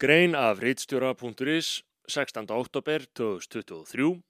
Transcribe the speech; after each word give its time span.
Grein 0.00 0.34
af 0.34 0.62
reitstjóra.is 0.62 1.84
16. 2.08 2.46
oktober 2.50 3.02
2023 3.14 4.22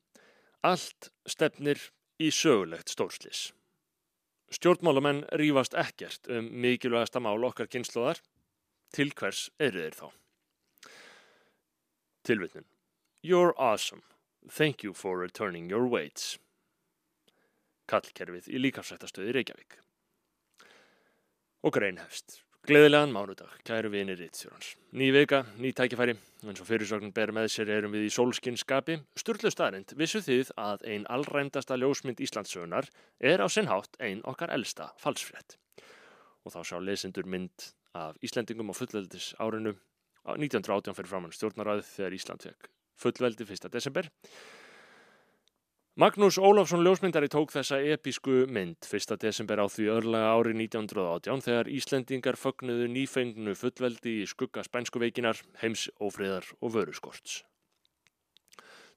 Allt 0.66 1.10
stefnir 1.26 1.78
í 2.18 2.32
sögulegt 2.34 2.90
stórslis. 2.90 3.52
Stjórnmálamenn 4.50 5.20
rýfast 5.38 5.78
ekkert 5.78 6.26
um 6.26 6.50
mikilvægasta 6.64 7.22
mál 7.22 7.46
okkar 7.46 7.70
kynnslóðar. 7.70 8.18
Til 8.90 9.14
hvers 9.14 9.44
eru 9.62 9.86
þeir 9.86 9.98
þá? 10.00 10.10
Tilvitnun. 12.26 12.66
You're 13.22 13.54
awesome. 13.54 14.02
Thank 14.50 14.82
you 14.82 14.92
for 14.92 15.22
returning 15.22 15.70
your 15.70 15.86
weights. 15.86 16.40
Kallkerfið 17.86 18.50
í 18.50 18.66
líkafsættastöði 18.66 19.38
Reykjavík. 19.38 19.78
Og 21.62 21.78
grein 21.78 22.02
hefst. 22.02 22.40
Gleðilegan 22.70 23.10
mánudag, 23.10 23.50
kæru 23.66 23.88
vinir 23.90 24.14
Ritstjórans. 24.20 24.76
Ný 24.94 25.08
vika, 25.10 25.40
ný 25.58 25.72
tækifæri, 25.74 26.12
eins 26.46 26.60
og 26.62 26.68
fyrirsögn 26.68 27.10
ber 27.10 27.32
með 27.34 27.48
sér 27.50 27.72
erum 27.74 27.90
við 27.90 28.04
í 28.06 28.12
sólskinnskapi. 28.14 28.94
Sturlu 29.18 29.50
staðrind, 29.50 29.90
vissu 29.98 30.20
þið 30.22 30.52
að 30.54 30.84
ein 30.92 31.08
allræmdasta 31.10 31.74
ljósmynd 31.82 32.22
Íslandsögunar 32.22 32.86
er 33.18 33.42
á 33.42 33.50
sinnhátt 33.50 33.98
ein 33.98 34.22
okkar 34.22 34.54
elsta 34.54 34.92
falsfrétt. 35.02 35.58
Og 36.46 36.54
þá 36.54 36.60
sjá 36.70 36.78
lesendur 36.78 37.26
mynd 37.26 37.72
af 37.98 38.14
Íslendingum 38.22 38.70
á 38.70 38.74
fullveldis 38.78 39.32
árinu 39.42 39.74
1918 40.30 40.94
fyrir 40.94 41.10
framann 41.10 41.34
stjórnaræð 41.34 41.82
þegar 41.90 42.18
Ísland 42.20 42.46
fekk 42.46 42.70
fullveldi 43.02 43.50
1. 43.50 43.66
desember. 43.74 44.06
Magnús 45.98 46.38
Ólafsson 46.38 46.84
ljósmyndari 46.86 47.26
tók 47.26 47.50
þessa 47.50 47.80
episku 47.82 48.44
mynd 48.46 48.86
1. 48.86 49.16
desember 49.18 49.58
á 49.58 49.66
því 49.66 49.88
örlega 49.90 50.28
ári 50.38 50.52
1918 50.54 51.42
þegar 51.42 51.70
Íslendingar 51.74 52.38
fögnuðu 52.38 52.86
nýfengnu 52.94 53.56
fullveldi 53.58 54.12
í 54.22 54.28
skugga 54.30 54.62
spænskuveikinar, 54.62 55.42
heims 55.58 55.88
ófriðar 55.98 56.46
og 56.62 56.76
vöruskorts. 56.76 57.40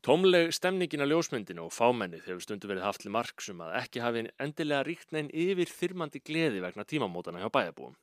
Tómleg 0.05 0.53
stemningin 0.53 1.01
á 1.01 1.09
ljósmyndinu 1.09 1.65
og 1.65 1.73
fámennið 1.73 2.29
hefur 2.29 2.45
stundu 2.45 2.69
verið 2.69 2.85
haft 2.85 3.01
til 3.01 3.15
mark 3.17 3.41
sem 3.41 3.57
að 3.65 3.73
ekki 3.81 4.05
hafi 4.05 4.27
endilega 4.37 4.85
ríkt 4.85 5.17
neinn 5.17 5.33
yfir 5.33 5.73
þyrmandi 5.73 6.21
gleði 6.21 6.61
vegna 6.61 6.85
tímamótana 6.85 7.41
hjá 7.41 7.49
bæjabúum. 7.49 7.97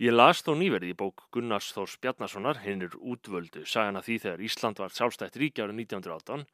Ég 0.00 0.14
las 0.14 0.40
þó 0.40 0.54
nýverði 0.56 0.94
í 0.94 0.96
bók 0.96 1.26
Gunnars 1.34 1.68
Þórs 1.76 1.98
Bjarnasonar, 2.00 2.62
hinn 2.64 2.86
er 2.86 2.94
útvöldu, 2.96 3.66
sagana 3.68 4.00
því 4.00 4.16
þegar 4.24 4.46
Ísland 4.46 4.80
var 4.80 4.94
sjálfstætt 4.96 5.36
ríkja 5.36 5.66
árið 5.66 5.82
1918, 5.84 6.46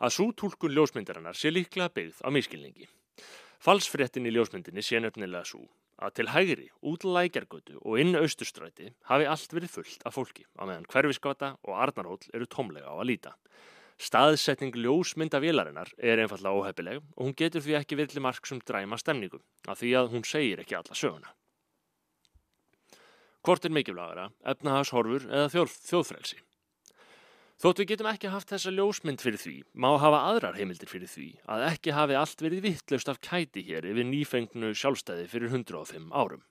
að 0.00 0.14
svo 0.16 0.30
tólkun 0.32 0.72
ljósmyndarinnar 0.72 1.36
sé 1.36 1.52
líklega 1.52 1.92
byggð 1.92 2.24
á 2.24 2.28
miskilningi. 2.32 2.88
Falsfréttin 3.62 4.26
í 4.26 4.32
ljósmyndinni 4.32 4.82
sé 4.82 5.02
nefnilega 5.02 5.44
svo 5.46 5.66
að 6.02 6.14
til 6.18 6.28
hægri, 6.32 6.64
út 6.82 7.04
lækjargötu 7.06 7.76
og 7.78 8.00
inn 8.02 8.16
austustræti 8.18 8.88
hafi 9.10 9.28
allt 9.28 9.52
verið 9.54 9.74
fullt 9.76 10.06
af 10.08 10.16
fólki 10.16 10.46
á 10.58 10.66
meðan 10.66 10.88
hverfiskvata 10.90 11.52
og 11.62 11.76
arnarhóll 11.84 12.32
eru 12.34 12.48
tómlega 12.50 12.90
á 12.90 12.96
að 12.96 13.08
líta. 13.12 13.36
Staðsetning 14.02 14.74
ljósmyndavélarinnar 14.82 15.92
er 15.98 16.24
einfallega 16.24 16.58
óhefileg 16.58 17.04
og 17.04 17.28
hún 17.28 17.36
getur 17.38 17.62
því 17.62 17.78
ekki 17.78 18.00
virli 18.00 18.24
marg 18.24 18.42
sem 18.48 18.58
dræma 18.58 18.98
stemningu, 18.98 19.38
af 19.68 19.78
því 19.78 19.94
að 20.00 20.10
hún 20.16 20.26
segir 20.26 20.64
ekki 20.64 20.80
alla 20.80 20.98
söguna. 20.98 21.30
Hvort 23.42 23.64
er 23.66 23.72
mikilvægara, 23.74 24.28
efnahagshorfur 24.52 25.24
eða 25.26 25.48
þjóð, 25.50 25.72
þjóðfrelsi? 25.88 26.36
Þótt 27.62 27.80
við 27.82 27.88
getum 27.92 28.08
ekki 28.10 28.30
haft 28.30 28.52
þessa 28.52 28.70
ljósmynd 28.74 29.22
fyrir 29.22 29.38
því, 29.42 29.54
má 29.74 29.88
hafa 29.98 30.20
aðrar 30.28 30.56
heimildir 30.58 30.90
fyrir 30.90 31.10
því 31.10 31.26
að 31.50 31.66
ekki 31.72 31.94
hafi 31.96 32.16
allt 32.18 32.40
verið 32.42 32.64
vittlaust 32.68 33.10
af 33.10 33.20
kæti 33.22 33.64
hér 33.66 33.86
yfir 33.90 34.06
nýfengnu 34.06 34.72
sjálfstæði 34.78 35.28
fyrir 35.30 35.50
105 35.58 36.08
árum. 36.14 36.46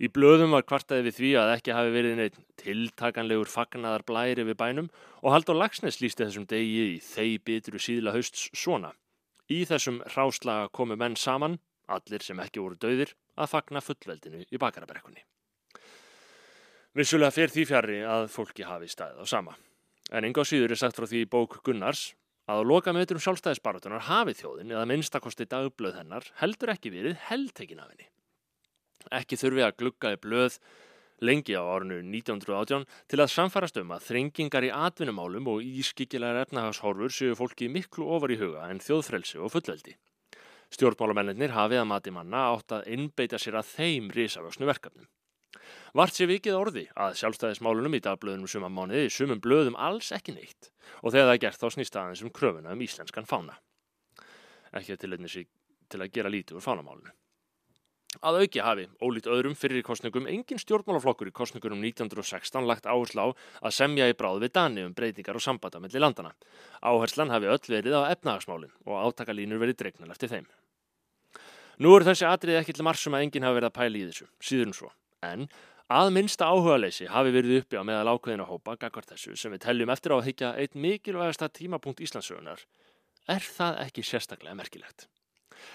Í 0.00 0.08
blöðum 0.14 0.56
var 0.56 0.64
kvartaði 0.64 1.08
við 1.10 1.16
því 1.18 1.30
að 1.42 1.54
ekki 1.58 1.76
hafi 1.76 1.94
verið 1.96 2.18
neitt 2.22 2.36
tiltakanlegur 2.62 3.52
fagnaðar 3.52 4.04
blæri 4.08 4.48
við 4.48 4.60
bænum 4.60 4.92
og 5.20 5.32
Haldur 5.34 5.60
Lagsnes 5.60 6.00
lísti 6.00 6.24
þessum 6.24 6.48
degi 6.48 6.84
í 6.94 7.00
þeir 7.04 7.40
bitru 7.44 7.80
síðla 7.82 8.16
hausts 8.16 8.48
svona. 8.56 8.94
Í 9.52 9.64
þessum 9.68 10.00
ráslaga 10.14 10.68
komu 10.72 10.96
menn 10.96 11.16
saman, 11.20 11.56
allir 11.88 12.24
sem 12.24 12.40
ekki 12.40 12.64
voru 12.64 12.80
döðir, 12.80 13.16
að 13.36 13.52
fagna 13.56 13.84
fullveldinu 13.84 14.44
í 14.44 14.60
bakarabrekkunni. 14.60 15.24
Vissulega 16.98 17.30
fer 17.30 17.52
því 17.54 17.62
fjari 17.68 17.96
að 18.02 18.24
fólki 18.32 18.64
hafi 18.66 18.88
stæðið 18.90 19.22
á 19.22 19.26
sama. 19.30 19.52
En 20.10 20.24
enga 20.26 20.42
á 20.42 20.50
síður 20.50 20.72
er 20.74 20.78
sagt 20.80 20.96
frá 20.98 21.04
því 21.06 21.20
í 21.22 21.28
bók 21.30 21.52
Gunnars 21.62 22.00
að 22.50 22.58
á 22.58 22.66
loka 22.66 22.94
metrum 22.96 23.20
sjálfstæðisbarátunar 23.22 24.02
hafi 24.08 24.32
þjóðin 24.34 24.72
eða 24.74 24.86
minnstakosti 24.90 25.44
dagblöð 25.46 26.00
hennar 26.00 26.26
heldur 26.40 26.72
ekki 26.72 26.90
verið 26.90 27.20
heldtekin 27.28 27.78
af 27.84 27.92
henni. 27.92 28.08
Ekki 29.14 29.38
þurfi 29.38 29.62
að 29.62 29.76
glugga 29.78 30.10
í 30.16 30.18
blöð 30.24 30.56
lengi 31.22 31.54
á 31.54 31.62
árinu 31.62 32.00
1918 32.02 32.86
til 33.12 33.20
að 33.22 33.30
samfarast 33.30 33.78
um 33.78 33.94
að 33.94 34.08
þrengingar 34.08 34.66
í 34.66 34.72
atvinnumálum 34.74 35.52
og 35.52 35.68
ískikilegar 35.68 36.40
efnahagshorfur 36.48 37.14
séu 37.14 37.36
fólki 37.38 37.68
miklu 37.70 38.08
ofar 38.16 38.34
í 38.34 38.40
huga 38.42 38.66
en 38.72 38.82
þjóðfrelsi 38.82 39.38
og 39.38 39.54
fullveldi. 39.54 39.94
Stjórnmálamennir 40.74 41.54
hafið 41.54 41.84
að 41.84 41.88
mati 41.94 42.16
manna 42.18 42.48
átt 42.56 42.74
að 42.80 42.90
innbeita 42.96 43.38
sér 43.38 43.60
að 43.62 43.70
þeim 43.76 44.10
risavöksnu 44.18 44.66
verkefnum. 44.66 45.06
Vart 45.96 46.16
sé 46.16 46.26
vikið 46.28 46.58
orði 46.58 46.84
að 46.96 47.16
sjálfstæðismálunum 47.22 47.96
í 47.96 48.02
dagblöðunum 48.04 48.50
suma 48.50 48.68
mánuði 48.68 49.08
sumum 49.12 49.40
blöðum 49.40 49.78
alls 49.78 50.10
ekki 50.12 50.34
neitt 50.36 50.72
og 51.02 51.14
þegar 51.14 51.30
það 51.30 51.36
er 51.36 51.44
gert 51.46 51.62
þá 51.62 51.68
snýst 51.76 51.96
aðeins 51.96 52.24
um 52.24 52.34
kröfuna 52.34 52.74
um 52.74 52.84
íslenskan 52.84 53.28
fána. 53.28 53.56
Ekki 54.72 54.98
til 55.00 55.16
til 55.88 56.04
að 56.04 56.12
gera 56.12 56.28
lítið 56.28 56.58
úr 56.58 56.64
fánamálunu. 56.64 57.14
Að 58.24 58.38
auki 58.42 58.62
hafi, 58.64 58.86
ólít 59.04 59.26
öðrum 59.28 59.54
fyrir 59.58 59.84
kostningum, 59.84 60.26
engin 60.30 60.60
stjórnmálaflokkur 60.60 61.28
í 61.28 61.34
kostningunum 61.36 61.82
1916 61.84 62.64
lagt 62.66 62.88
áherslu 62.88 63.20
á 63.20 63.28
að 63.68 63.74
semja 63.76 64.08
í 64.08 64.14
bráð 64.16 64.40
við 64.46 64.54
Dani 64.56 64.86
um 64.88 64.94
breytingar 64.96 65.36
og 65.36 65.44
sambanda 65.44 65.80
mellir 65.80 66.00
landana. 66.00 66.32
Áherslan 66.80 67.32
hafi 67.34 67.50
öll 67.52 67.68
verið 67.68 67.98
á 68.00 68.08
efnahagsmálin 68.08 68.72
og 68.88 68.96
átakalínur 69.04 69.60
verið 69.60 69.80
dregnal 69.82 70.12
eftir 70.14 70.32
þeim. 70.32 70.48
Nú 71.84 71.92
er 71.94 72.08
þessi 72.08 72.26
atrið 72.26 72.62
ekki 72.62 72.78
til 72.78 72.88
marsum 72.88 73.14
að 73.14 73.26
enginn 73.26 73.44
hafi 73.46 73.60
verið 73.60 73.70
að 73.70 73.76
pæla 73.76 74.00
í 74.00 74.06
þessu, 74.08 74.30
síður 74.40 74.70
en 74.70 74.78
svo. 74.80 74.90
En 75.28 75.48
að 75.88 76.10
minnsta 76.12 76.48
áhugaleysi 76.52 77.08
hafi 77.08 77.32
verið 77.32 77.62
uppi 77.62 77.78
á 77.80 77.82
meðal 77.86 78.12
ákveðina 78.12 78.44
hópa 78.48 78.76
gagvart 78.76 79.14
þessu 79.14 79.36
sem 79.40 79.54
við 79.54 79.62
teljum 79.64 79.92
eftir 79.92 80.12
á 80.12 80.16
að 80.20 80.26
higgja 80.28 80.50
eitt 80.60 80.74
mikilvægasta 80.76 81.48
tímapunkt 81.48 82.02
Íslandsögunar, 82.04 82.60
er 83.28 83.44
það 83.44 83.78
ekki 83.86 84.04
sérstaklega 84.04 84.56
merkilegt. 84.58 85.06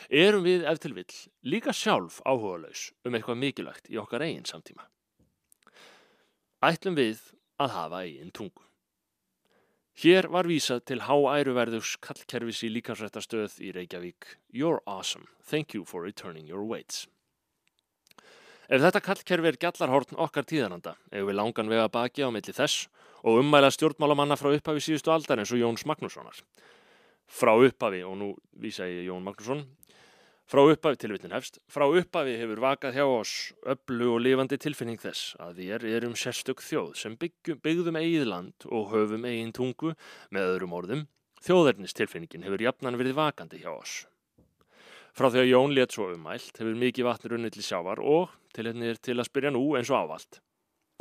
Erum 0.09 0.45
við 0.45 0.67
ef 0.69 0.79
til 0.79 0.93
vill 0.93 1.15
líka 1.49 1.73
sjálf 1.73 2.21
áhugalaus 2.25 2.91
um 3.03 3.17
eitthvað 3.17 3.41
mikilvægt 3.41 3.89
í 3.89 3.97
okkar 3.99 4.23
eigin 4.25 4.45
samtíma? 4.45 4.85
Ætlum 6.63 6.95
við 6.95 7.19
að 7.59 7.73
hafa 7.73 8.03
eigin 8.05 8.31
tungu. 8.31 8.61
Hér 9.93 10.29
var 10.33 10.47
vísað 10.49 10.85
til 10.89 11.01
háæruverðus 11.05 11.97
kallkerfis 12.01 12.63
í 12.65 12.71
líkansrættastöð 12.73 13.59
í 13.61 13.73
Reykjavík 13.75 14.37
You're 14.53 14.81
awesome, 14.85 15.27
thank 15.41 15.73
you 15.73 15.85
for 15.85 16.01
returning 16.01 16.47
your 16.47 16.65
weights. 16.65 17.07
Ef 18.73 18.81
þetta 18.81 19.03
kallkerfi 19.05 19.49
er 19.51 19.57
gjallarhortn 19.61 20.17
okkar 20.23 20.47
tíðananda, 20.49 20.95
ef 21.13 21.27
við 21.27 21.35
langan 21.37 21.67
vega 21.69 21.85
baki 21.93 22.23
á 22.25 22.33
milli 22.33 22.55
þess 22.57 22.87
og 23.21 23.43
ummæla 23.43 23.69
stjórnmálamanna 23.69 24.33
frá 24.33 24.49
upphafi 24.49 24.81
síðustu 24.81 25.11
aldar 25.13 25.43
eins 25.43 25.51
og 25.53 25.61
Jóns 25.61 25.83
Magnússonar. 25.85 26.39
Frá 27.29 27.53
upphafi, 27.53 28.01
og 28.01 28.17
nú 28.17 28.31
vísa 28.57 28.87
ég 28.89 29.05
Jón 29.11 29.21
Magnússon, 29.27 29.61
frá 30.49 30.63
upphafi 30.65 31.03
tilvittin 31.03 31.37
hefst, 31.37 31.61
frá 31.69 31.85
upphafi 31.85 32.33
hefur 32.41 32.65
vakað 32.65 32.97
hjá 32.97 33.05
oss 33.05 33.53
öllu 33.61 34.09
og 34.15 34.25
lifandi 34.25 34.57
tilfinning 34.57 34.97
þess 35.05 35.37
að 35.37 35.61
við 35.61 35.89
erum 35.93 36.17
sérstök 36.17 36.65
þjóð 36.65 36.95
sem 36.97 37.13
byggjum, 37.21 37.61
byggðum 37.61 38.01
eigið 38.01 38.29
land 38.31 38.69
og 38.73 38.89
höfum 38.95 39.29
eigin 39.29 39.53
tungu 39.53 39.93
með 40.33 40.49
öðrum 40.55 40.79
orðum. 40.81 41.09
Þjóðernistilfinningin 41.45 42.49
hefur 42.49 42.65
jafnan 42.71 42.97
verið 42.97 43.21
vakandi 43.21 43.61
hjá 43.61 43.75
oss. 43.75 44.07
Frá 45.13 45.29
því 45.29 45.43
að 45.43 45.51
Jón 45.51 45.75
let 45.77 45.93
svo 45.93 46.09
umælt 46.09 46.57
hefur 46.57 46.73
mikið 46.73 47.05
vatn 47.05 47.29
runnið 47.29 47.59
til 47.59 47.67
sjávar 47.67 48.01
og 48.01 48.31
til 48.53 48.69
henni 48.69 48.91
er 48.93 49.01
til 49.01 49.17
að 49.17 49.29
spyrja 49.29 49.53
nú 49.53 49.63
eins 49.77 49.91
og 49.91 50.05
ávalt. 50.05 50.39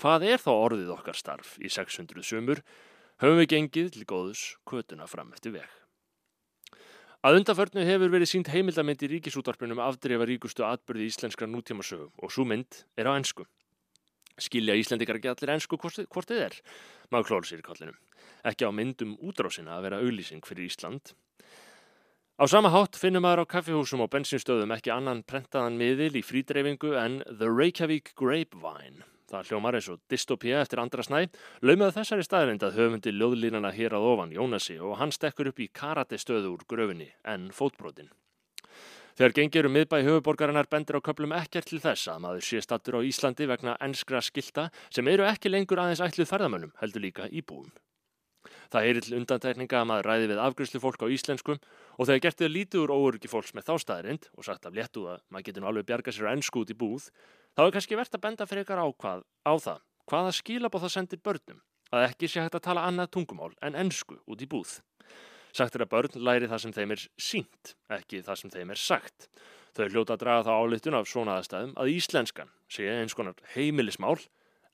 Hvað 0.01 0.27
er 0.33 0.41
þá 0.43 0.51
orðið 0.55 0.91
okkar 0.97 1.19
starf 1.19 1.55
í 1.61 1.71
600 1.71 2.25
sumur? 2.27 2.63
Höfum 3.23 3.39
við 3.39 3.53
gengið 3.53 3.93
til 3.95 4.09
góðus 4.09 4.43
kvötuna 4.67 5.07
fram 5.07 5.31
eftir 5.37 5.55
veg. 5.55 5.69
Að 7.23 7.37
undanförnu 7.39 7.85
hefur 7.87 8.11
verið 8.11 8.33
sínt 8.33 8.49
heimildamind 8.51 9.03
í 9.07 9.09
ríkisútvarpunum 9.13 9.79
afdreifa 9.85 10.27
ríkustu 10.27 10.65
atbyrði 10.67 11.07
íslenskra 11.07 11.47
nútímasögum 11.47 12.11
og 12.19 12.33
svo 12.35 12.43
mynd 12.51 12.81
er 12.99 13.07
á 13.07 13.15
ennsku. 13.15 13.47
Skilja 14.43 14.75
Íslendikar 14.75 15.21
ekki 15.21 15.31
allir 15.31 15.53
ennsku 15.55 15.79
hvort 15.79 16.33
þið 16.33 16.41
er? 16.49 16.57
Maður 17.15 17.29
klóður 17.29 17.49
sér 17.53 17.63
í 17.63 17.67
kollinum. 17.69 17.99
Ekki 18.49 18.67
á 18.67 18.71
myndum 18.75 19.15
útrásina 19.23 19.77
að 19.77 19.87
vera 19.87 20.01
auðlýsing 20.03 20.43
fyrir 20.49 20.67
Ísland. 20.67 21.13
Á 22.41 22.49
sama 22.49 22.71
hátt 22.73 22.97
finnum 22.97 23.21
maður 23.27 23.45
á 23.45 23.53
kaffihúsum 23.53 24.01
og 24.01 24.09
bensinstöðum 24.15 24.71
ekki 24.73 24.89
annan 24.89 25.19
prentaðan 25.29 25.75
miðil 25.77 26.15
í 26.17 26.23
frídreifingu 26.25 26.95
en 26.97 27.19
The 27.29 27.51
Reykjavík 27.53 28.15
Grapevine. 28.17 29.05
Það 29.29 29.51
hljómar 29.51 29.77
eins 29.77 29.91
og 29.93 30.01
dystopía 30.09 30.63
eftir 30.65 30.81
andra 30.81 31.05
snæ, 31.05 31.27
laumað 31.61 31.99
þessari 31.99 32.25
staðrind 32.25 32.65
að 32.65 32.81
höfundi 32.81 33.13
löðlínana 33.13 33.75
hér 33.77 33.99
að 33.99 34.09
ofan 34.15 34.33
Jónasi 34.33 34.79
og 34.81 34.97
hann 35.03 35.13
stekkur 35.13 35.53
upp 35.53 35.61
í 35.61 35.69
karate 35.69 36.17
stöðu 36.17 36.55
úr 36.57 36.65
gröfinni 36.73 37.11
en 37.29 37.51
fótbrotin. 37.53 38.09
Þegar 39.13 39.37
gengir 39.37 39.69
um 39.69 39.77
miðbæ 39.77 40.01
höfuborgarinnar 40.09 40.73
bendir 40.73 40.97
á 40.97 41.05
köplum 41.05 41.37
ekkert 41.37 41.69
til 41.69 41.85
þess 41.85 42.09
að 42.09 42.25
maður 42.25 42.49
sé 42.49 42.65
stattur 42.65 42.97
á 42.97 43.05
Íslandi 43.05 43.45
vegna 43.45 43.77
ennskra 43.77 44.25
skilta 44.25 44.71
sem 44.89 45.05
eru 45.13 45.29
ekki 45.29 45.53
lengur 45.53 45.85
aðeins 45.85 46.01
ætluð 46.01 46.33
ferðamönnum, 46.33 46.73
heldur 46.81 47.05
líka 47.05 47.29
íbúum. 47.29 47.69
Það 48.73 48.87
heyri 48.87 49.03
til 49.05 49.17
undantekninga 49.19 49.81
að 49.81 49.89
maður 49.91 50.09
ræði 50.11 50.31
við 50.33 50.43
afgriðslu 50.43 50.81
fólk 50.83 51.05
á 51.05 51.13
íslenskum 51.15 51.61
og 51.99 52.09
þegar 52.09 52.25
gertið 52.27 52.53
lítið 52.57 52.85
úr 52.85 52.95
óöryggi 52.97 53.31
fólks 53.31 53.55
með 53.55 53.69
þá 53.69 53.75
staðirind 53.85 54.29
og 54.37 54.47
sagt 54.49 54.67
af 54.67 54.77
léttu 54.77 55.07
að 55.11 55.23
maður 55.29 55.49
getur 55.49 55.65
nú 55.65 55.71
alveg 55.71 55.89
bjarga 55.91 56.15
sér 56.15 56.31
á 56.31 56.35
ennsku 56.35 56.65
út 56.65 56.73
í 56.73 56.79
búð, 56.79 57.11
þá 57.55 57.63
er 57.67 57.75
kannski 57.77 57.99
verðt 57.99 58.19
að 58.19 58.25
benda 58.27 58.49
fyrir 58.51 58.67
ykkar 58.67 58.83
á, 58.83 58.87
hvað, 58.91 59.27
á 59.47 59.55
það 59.63 59.83
hvaða 60.11 60.33
skilabóð 60.37 60.87
það 60.87 60.95
sendir 60.97 61.23
börnum 61.23 61.61
að 61.93 62.07
ekki 62.09 62.29
sé 62.31 62.43
hægt 62.43 62.57
að 62.57 62.67
tala 62.67 62.87
annað 62.89 63.13
tungumál 63.17 63.53
en 63.63 63.77
ennsku 63.79 64.19
út 64.27 64.43
í 64.43 64.49
búð. 64.49 64.81
Sagt 65.53 65.77
er 65.77 65.85
að 65.85 65.93
börn 65.93 66.23
læri 66.25 66.49
það 66.49 66.63
sem 66.65 66.73
þeim 66.73 66.95
er 66.95 67.03
sínt, 67.21 67.75
ekki 67.93 68.23
það 68.25 68.39
sem 68.41 68.53
þeim 68.55 68.73
er 68.73 68.81
sagt. 68.81 69.27
Þau 69.77 69.89
hljóta 69.89 70.17
að 70.17 70.23
draga 70.25 70.47
þá 70.49 70.53
álitun 70.57 70.97
af 70.97 71.09
svona 71.09 71.37
aðstæðum 71.41 71.75
að 71.81 71.93
íslenskan 71.93 72.53
sé 72.73 72.89
eins 72.89 73.17
konar 73.17 73.37
heimilismál 73.53 74.17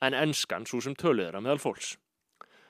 en 0.02 0.14
ennskan 0.14 0.66
svo 0.70 0.80
sem 0.82 0.94
töluður 0.98 1.38
að 1.38 1.46
meðal 1.46 1.62
fólks. 1.62 1.96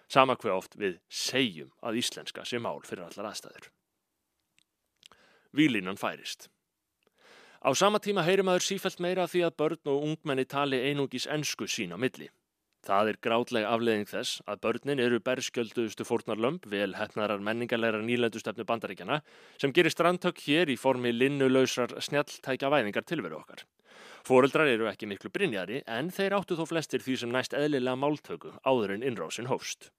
Sama 0.09 0.37
hver 0.41 0.55
oft 0.57 0.77
við 0.81 0.99
segjum 1.13 1.73
að 1.85 2.01
íslenska 2.01 2.45
sé 2.49 2.61
mál 2.63 2.81
fyrir 2.85 3.05
allar 3.05 3.29
aðstæður. 3.31 3.69
Výlinan 5.53 6.01
færist. 6.01 6.49
Á 7.61 7.75
sama 7.75 7.99
tíma 7.99 8.23
heyrir 8.25 8.47
maður 8.47 8.65
sífælt 8.65 9.01
meira 9.03 9.27
því 9.29 9.45
að 9.49 9.57
börn 9.61 9.93
og 9.93 10.05
ungmenni 10.07 10.45
tali 10.49 10.81
einungis 10.89 11.27
ennsku 11.27 11.67
sín 11.69 11.93
á 11.93 11.99
milli. 11.99 12.29
Það 12.87 13.11
er 13.11 13.17
grátlega 13.21 13.71
afleðing 13.75 14.07
þess 14.09 14.43
að 14.49 14.61
börnin 14.65 15.03
eru 15.03 15.19
berskjölduðustu 15.21 16.07
fórnarlömp 16.07 16.69
vel 16.73 16.95
hefnarar 16.97 17.43
menningarleira 17.43 17.99
nýlendustefnu 18.01 18.65
bandaríkjana 18.69 19.19
sem 19.61 19.75
gerir 19.75 19.93
strandtök 19.93 20.39
hér 20.47 20.71
í 20.71 20.79
formi 20.79 21.13
linnulausrar 21.13 21.99
snjalltækja 22.01 22.71
væðingar 22.73 23.05
tilveru 23.05 23.43
okkar. 23.43 23.67
Fóreldrar 24.29 24.69
eru 24.69 24.89
ekki 24.91 25.09
miklu 25.09 25.31
brinjari 25.33 25.83
en 25.87 26.11
þeir 26.15 26.37
áttu 26.41 26.59
þó 26.59 26.67
flestir 26.69 27.05
því 27.05 27.21
sem 27.23 27.33
næst 27.33 27.57
eðlilega 27.57 27.97
máltöku 27.97 28.53
áður 28.67 28.99
en 28.99 29.07
innrásin 29.07 29.49
hófst. 29.49 29.91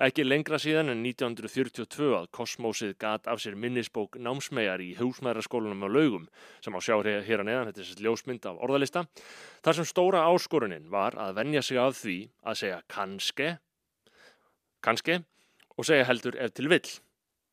Ekki 0.00 0.24
lengra 0.24 0.58
síðan 0.60 0.92
en 0.94 1.02
1942 1.04 2.14
að 2.16 2.28
kosmósið 2.36 2.94
gat 3.02 3.26
af 3.28 3.42
sér 3.42 3.56
minnisbók 3.60 4.16
námsmegar 4.22 4.80
í 4.80 4.94
húsmæðraskólanum 5.00 5.84
á 5.84 5.88
laugum 5.92 6.24
sem 6.64 6.76
á 6.76 6.80
sjá 6.80 6.96
hér 7.04 7.42
að 7.42 7.48
neðan, 7.48 7.68
þetta 7.68 7.82
er 7.82 7.88
sérst 7.90 8.04
ljósmynd 8.06 8.48
af 8.48 8.62
orðalista. 8.64 9.04
Þar 9.60 9.78
sem 9.78 9.90
stóra 9.90 10.24
áskorunin 10.30 10.88
var 10.92 11.18
að 11.20 11.36
venja 11.42 11.62
sig 11.66 11.80
af 11.82 11.98
því 12.00 12.16
að 12.40 12.58
segja 12.62 12.80
kannske, 12.88 13.50
kannske 14.80 15.20
og 15.76 15.88
segja 15.90 16.08
heldur 16.08 16.40
ef 16.40 16.56
til 16.56 16.72
vill. 16.72 16.96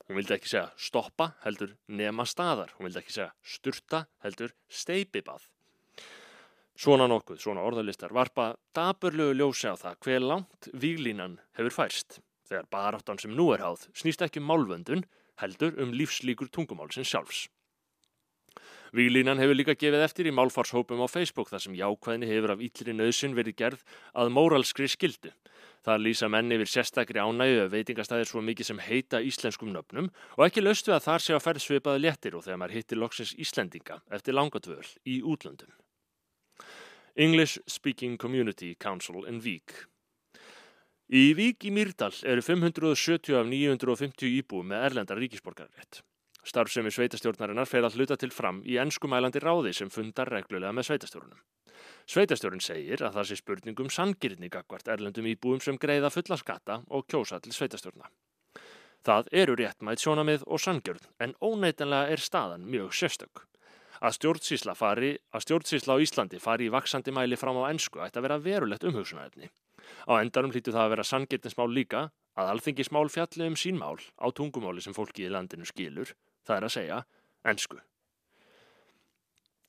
Hún 0.07 0.21
vildi 0.21 0.37
ekki 0.37 0.53
segja 0.53 0.69
stoppa 0.79 1.33
heldur 1.43 1.75
nema 1.91 2.23
staðar, 2.23 2.71
hún 2.77 2.87
vildi 2.87 3.03
ekki 3.03 3.17
segja 3.19 3.33
sturta 3.43 4.05
heldur 4.23 4.55
steipibað. 4.71 5.43
Svona 6.77 7.07
nokkuð, 7.09 7.39
svona 7.41 7.63
orðalistar, 7.65 8.13
varpa 8.13 8.51
daburlegu 8.77 9.33
ljósi 9.33 9.65
á 9.65 9.73
það 9.73 9.95
hver 10.05 10.21
langt 10.21 10.67
výlínan 10.77 11.39
hefur 11.57 11.73
færst. 11.73 12.19
Þegar 12.45 12.67
baráttan 12.71 13.17
sem 13.17 13.33
nú 13.33 13.49
er 13.55 13.63
háð 13.65 13.87
snýst 13.97 14.21
ekki 14.21 14.43
um 14.43 14.45
málvöndun, 14.51 15.01
heldur 15.41 15.73
um 15.81 15.93
lífslíkur 15.97 16.51
tungumálsins 16.53 17.09
sjálfs. 17.09 17.47
Výlínan 18.93 19.41
hefur 19.41 19.57
líka 19.57 19.73
gefið 19.73 20.05
eftir 20.05 20.29
í 20.29 20.35
málfarshópum 20.37 21.01
á 21.01 21.07
Facebook 21.09 21.49
þar 21.49 21.63
sem 21.65 21.75
jákvæðni 21.75 22.29
hefur 22.29 22.53
af 22.53 22.61
ytlir 22.63 22.95
nöðsinn 22.95 23.35
verið 23.35 23.57
gerð 23.63 23.81
að 24.13 24.31
móralskri 24.37 24.87
skildu. 24.87 25.33
Það 25.81 26.03
lýsa 26.05 26.29
menn 26.29 26.53
yfir 26.53 26.71
sérstakri 26.71 27.19
ánægu 27.19 27.65
að 27.65 27.73
veitingastæðir 27.73 28.29
svo 28.29 28.45
mikið 28.45 28.69
sem 28.69 28.83
heita 28.85 29.23
íslenskum 29.25 29.73
nöfnum 29.73 30.11
og 30.37 30.45
ekki 30.45 30.63
löstu 30.63 30.93
að 30.93 31.05
þar 31.09 31.25
sé 31.25 31.35
að 31.35 31.43
ferð 31.47 31.65
svipaði 31.65 32.05
léttir 32.05 32.37
og 32.37 32.45
þegar 32.45 32.61
maður 32.63 32.77
hittir 32.77 33.01
loksins 33.01 33.35
Íslendinga 33.35 34.01
eftir 34.13 34.37
langatvöl 34.37 34.85
í 35.09 35.19
útlöndum. 35.25 35.73
English 37.17 37.57
Speaking 37.65 38.15
Community 38.15 38.75
Council 38.75 39.25
in 39.25 39.39
Vík. 39.41 39.73
Í 41.09 41.31
Vík 41.33 41.65
í 41.65 41.71
Mýrdal 41.73 42.13
eru 42.29 42.43
570 42.45 43.33
af 43.39 43.47
950 43.49 44.29
íbúi 44.37 44.61
með 44.61 44.85
erlendar 44.85 45.17
ríkisborgarrétt. 45.17 46.03
Starfsemi 46.45 46.93
sveitastjórnarinnar 46.93 47.65
fer 47.65 47.87
að 47.87 47.97
hluta 47.97 48.19
til 48.21 48.29
fram 48.29 48.61
í 48.61 48.77
ennskumælandi 48.77 49.41
ráði 49.41 49.73
sem 49.73 49.89
fundar 49.89 50.29
reglulega 50.29 50.75
með 50.77 50.91
sveitastjórnum. 50.91 51.41
Sveitastjórn 52.05 52.61
segir 52.61 53.01
að 53.01 53.17
það 53.17 53.29
sé 53.31 53.41
spurningum 53.41 53.89
sangirni 53.89 54.53
gagvart 54.53 54.93
erlendum 54.93 55.25
íbúum 55.33 55.57
sem 55.57 55.81
greiða 55.81 56.13
fulla 56.13 56.37
skatta 56.37 56.83
og 56.93 57.09
kjósa 57.09 57.41
til 57.41 57.57
sveitastjórna. 57.57 58.13
Það 59.01 59.33
eru 59.41 59.57
réttmætt 59.57 60.05
sjónamið 60.05 60.45
og 60.45 60.61
sangjörn 60.61 61.09
en 61.25 61.33
óneitanlega 61.41 62.13
er 62.13 62.21
staðan 62.21 62.69
mjög 62.69 62.93
sérstök. 62.93 63.47
Að 64.01 64.15
stjórnsísla, 64.17 64.75
fari, 64.77 65.15
að 65.33 65.45
stjórnsísla 65.45 65.97
á 65.97 66.03
Íslandi 66.03 66.41
fari 66.43 66.67
í 66.67 66.73
vaksandi 66.73 67.13
mæli 67.15 67.39
fram 67.39 67.59
á 67.61 67.69
ennsku 67.71 68.03
ætti 68.03 68.21
að 68.21 68.27
vera 68.27 68.39
verulegt 68.41 68.87
umhugsunarefni. 68.87 69.49
Á 70.05 70.13
endarum 70.21 70.53
hlýtu 70.53 70.73
það 70.75 70.85
að 70.85 70.93
vera 70.95 71.09
sangirtinsmál 71.09 71.69
líka 71.73 72.07
að 72.37 72.53
alþingismál 72.53 73.09
fjalli 73.09 73.49
um 73.49 73.59
sínmál 73.59 73.99
á 74.21 74.27
tungumáli 74.29 74.83
sem 74.83 74.95
fólki 74.97 75.25
í 75.25 75.33
landinu 75.33 75.65
skilur, 75.65 76.13
það 76.45 76.57
er 76.57 76.67
að 76.67 76.75
segja 76.77 77.03
ennsku. 77.47 77.79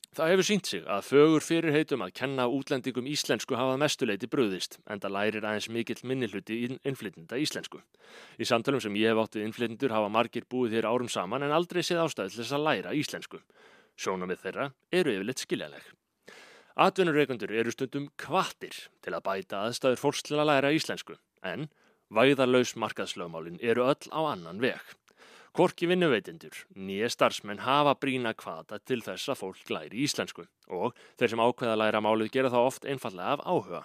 Það 0.09 0.31
hefur 0.31 0.45
sínt 0.47 0.65
sig 0.65 0.85
að 0.89 1.03
fögur 1.05 1.43
fyrirheitum 1.45 2.01
að 2.01 2.15
kenna 2.17 2.47
útlendingum 2.49 3.05
íslensku 3.11 3.53
hafa 3.55 3.75
mestuleiti 3.77 4.25
bröðist 4.27 4.79
en 4.89 5.01
það 5.03 5.13
lærir 5.15 5.45
aðeins 5.45 5.67
mikill 5.69 6.01
minnilhuti 6.01 6.55
í 6.57 6.69
innflytnda 6.81 7.37
íslensku. 7.37 7.83
Í 8.41 8.47
samtalum 8.49 8.81
sem 8.81 8.97
ég 8.97 9.13
hef 9.13 9.21
átt 9.21 9.37
við 9.37 9.45
innflytndur 9.45 9.93
hafa 9.93 10.09
margir 10.09 10.47
búið 10.49 10.79
hér 10.79 10.89
árum 10.89 11.11
saman 11.13 11.45
en 11.45 11.53
aldrei 11.53 11.83
séð 11.85 12.01
ástæði 12.07 12.33
til 12.33 12.41
þess 12.41 12.57
að 12.57 12.65
læra 12.65 12.95
íslensku. 12.97 13.43
Sjónamið 13.99 14.43
þeirra 14.45 14.65
eru 14.95 15.11
yfirleitt 15.11 15.41
skiljaleg. 15.43 15.87
Atvinnureikundur 16.79 17.51
eru 17.51 17.73
stundum 17.73 18.05
kvartir 18.21 18.77
til 19.03 19.11
að 19.11 19.25
bæta 19.25 19.65
aðstæður 19.67 19.99
fólks 19.99 20.23
til 20.23 20.37
að 20.39 20.47
læra 20.47 20.71
íslensku, 20.71 21.17
en 21.43 21.67
væðarlaus 22.15 22.77
markaðslögmálin 22.79 23.59
eru 23.59 23.83
öll 23.91 24.07
á 24.15 24.19
annan 24.31 24.61
veg. 24.63 24.79
Korki 25.51 25.89
vinnuveitindur, 25.89 26.55
nýje 26.79 27.09
starfsmenn 27.11 27.65
hafa 27.65 27.97
brína 27.99 28.31
kvata 28.37 28.79
til 28.79 29.01
þess 29.03 29.33
að 29.33 29.41
fólk 29.41 29.73
læri 29.73 30.05
íslensku 30.05 30.45
og 30.71 30.95
þeir 31.19 31.33
sem 31.33 31.43
ákveða 31.43 31.73
að 31.73 31.81
læra 31.81 32.03
málið 32.05 32.31
gera 32.37 32.53
það 32.53 32.67
oft 32.69 32.87
einfallega 32.87 33.35
af 33.35 33.43
áhuga. 33.43 33.81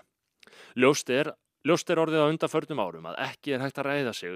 Ljóst 0.78 1.11
er 1.11 1.32
Ljóst 1.64 1.88
er 1.88 1.96
orðið 1.96 2.20
á 2.20 2.28
undanförnum 2.28 2.81
árum 2.82 3.06
að 3.08 3.20
ekki 3.25 3.55
er 3.56 3.62
hægt 3.64 3.78
að 3.81 3.87
reyða 3.88 4.12
sig, 4.12 4.34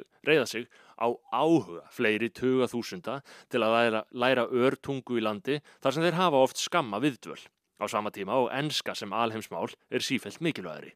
sig 0.48 0.69
á 0.96 1.12
áhuga 1.28 1.82
fleiri 1.92 2.30
tuga 2.32 2.64
þúsunda 2.72 3.19
til 3.52 3.60
að 3.60 3.75
læra, 3.75 4.00
læra 4.12 4.46
örtungu 4.48 5.19
í 5.20 5.25
landi 5.26 5.58
þar 5.84 5.92
sem 5.92 6.06
þeir 6.06 6.16
hafa 6.16 6.40
oft 6.40 6.56
skamma 6.56 7.00
viðdvöl. 7.04 7.42
Á 7.78 7.84
sama 7.84 8.10
tíma 8.10 8.32
og 8.40 8.48
enska 8.48 8.94
sem 8.96 9.12
alheimsmál 9.12 9.69
er 9.92 10.00
sífælt 10.00 10.40
mikilvægri. 10.40 10.94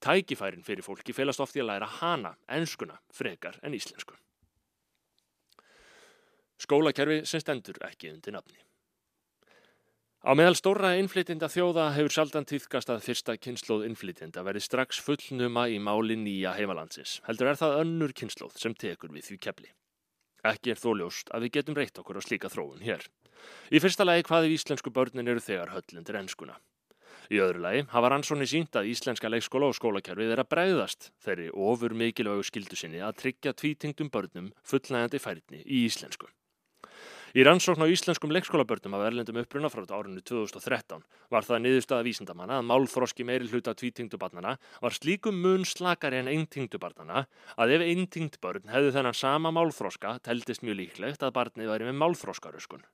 Tækifærin 0.00 0.64
fyrir 0.64 0.84
fólki 0.84 1.12
felast 1.12 1.44
oft 1.44 1.56
í 1.56 1.60
að 1.60 1.68
læra 1.68 1.90
hana, 2.00 2.32
enskuna, 2.48 2.96
frekar 3.12 3.60
en 3.62 3.76
íslensku. 3.76 4.16
Skólakerfi 6.56 7.20
sem 7.28 7.44
stendur 7.44 7.76
ekki 7.84 8.14
undir 8.14 8.32
nafni. 8.32 8.56
Á 10.26 10.34
meðal 10.34 10.56
stóra 10.58 10.88
innflytjenda 10.98 11.46
þjóða 11.46 11.84
hefur 11.94 12.10
sjaldan 12.10 12.46
týðkast 12.50 12.88
að 12.90 13.04
fyrsta 13.04 13.36
kynnslóð 13.38 13.84
innflytjenda 13.86 14.42
verði 14.42 14.64
strax 14.64 14.98
fullnuma 14.98 15.68
í 15.70 15.76
máli 15.78 16.16
nýja 16.18 16.50
heimalandsins. 16.56 17.20
Heldur 17.28 17.52
er 17.52 17.58
það 17.60 17.74
önnur 17.84 18.10
kynnslóð 18.10 18.56
sem 18.58 18.74
tekur 18.74 19.12
við 19.14 19.28
því 19.28 19.36
kefli. 19.46 19.68
Ekki 20.50 20.72
er 20.72 20.80
þó 20.82 20.88
ljóst 20.98 21.30
að 21.30 21.46
við 21.46 21.52
getum 21.54 21.78
reytt 21.78 22.00
okkur 22.02 22.18
á 22.18 22.26
slíka 22.26 22.50
þróun 22.50 22.82
hér. 22.82 23.06
Í 23.70 23.78
fyrsta 23.78 24.02
lagi 24.02 24.26
hvaði 24.26 24.50
íslensku 24.56 24.90
börnin 24.96 25.30
eru 25.30 25.44
þegar 25.46 25.70
höllendir 25.76 26.18
ennskuna. 26.18 26.58
Í 27.30 27.38
öðru 27.46 27.62
lagi 27.62 27.84
hafa 27.94 28.10
rannsóni 28.10 28.48
sínt 28.50 28.74
að 28.74 28.90
íslenska 28.90 29.30
leikskóla 29.30 29.70
og 29.70 29.78
skólakerfið 29.78 30.32
er 30.34 30.42
að 30.42 30.50
bregðast 30.56 31.12
þeirri 31.22 31.52
ofur 31.54 31.94
mikilvægu 31.94 32.42
skildu 32.50 32.74
sinni 32.82 32.98
að 32.98 33.14
tryggja 33.22 33.54
tvítingdum 33.54 34.10
börnum 34.10 34.50
fullnægandi 34.66 35.22
færni 35.22 35.62
í 35.62 35.84
íslensku. 35.86 36.26
Í 37.36 37.42
rannsókn 37.44 37.84
á 37.84 37.92
íslenskum 37.92 38.30
leikskólabörnum 38.32 38.94
af 38.96 39.02
erlendum 39.10 39.36
uppruna 39.36 39.68
frá 39.68 39.82
árinu 39.92 40.22
2013 40.24 41.02
var 41.28 41.44
það 41.44 41.58
niðurstaða 41.66 42.06
vísindamanna 42.06 42.62
að 42.62 42.68
málþroski 42.70 43.26
meiri 43.28 43.50
hluta 43.50 43.74
tvítingdubarnana 43.76 44.54
var 44.80 44.96
slíkum 44.96 45.36
mun 45.44 45.68
slakari 45.68 46.22
en 46.22 46.30
eintingdubarnana 46.32 47.26
að 47.60 47.74
ef 47.76 47.84
eintingdbörn 47.90 48.72
hefðu 48.72 48.94
þennan 48.96 49.20
sama 49.20 49.52
málþroska 49.52 50.14
teldist 50.24 50.64
mjög 50.64 50.80
líklegt 50.80 51.28
að 51.28 51.36
barnið 51.36 51.68
væri 51.74 51.90
með 51.90 52.00
málþroskaröskun. 52.06 52.88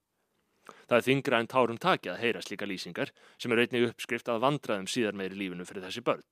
Það 0.90 0.98
er 0.98 1.06
þingra 1.06 1.38
en 1.38 1.52
tárum 1.54 1.78
takið 1.78 2.16
að 2.16 2.22
heyra 2.26 2.42
slíka 2.42 2.66
lýsingar 2.66 3.14
sem 3.38 3.54
er 3.54 3.62
einnig 3.62 3.92
uppskrift 3.92 4.26
að 4.26 4.42
vandraðum 4.42 4.90
síðar 4.90 5.14
meiri 5.22 5.38
lífinu 5.38 5.70
fyrir 5.70 5.86
þessi 5.86 6.02
börn. 6.02 6.26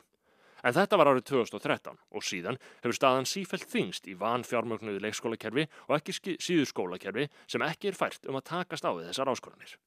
En 0.64 0.76
þetta 0.76 0.99
var 1.00 1.12
árið 1.12 1.29
2013 1.33 2.00
og 2.11 2.26
síðan 2.26 2.61
hefur 2.81 2.97
staðan 2.97 3.29
sífælt 3.29 3.69
þingst 3.71 4.11
í 4.11 4.17
van 4.21 4.47
fjármögnuðu 4.47 5.02
leikskólakerfi 5.07 5.69
og 5.88 5.97
ekki 5.99 6.37
síður 6.40 6.73
skólakerfi 6.73 7.29
sem 7.47 7.64
ekki 7.67 7.93
er 7.93 8.00
fært 8.00 8.29
um 8.29 8.40
að 8.40 8.49
takast 8.52 8.85
á 8.87 8.90
við 8.93 9.11
þessar 9.11 9.33
áskoranir. 9.33 9.79